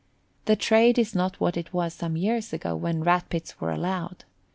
The 0.45 0.55
trade 0.55 0.97
is 0.97 1.13
not 1.13 1.39
what 1.39 1.55
it 1.55 1.73
was 1.73 1.93
some 1.93 2.17
years 2.17 2.53
ago 2.53 2.75
when 2.75 3.03
Rat 3.03 3.29
pits 3.29 3.61
were 3.61 3.69
allowed. 3.69 4.23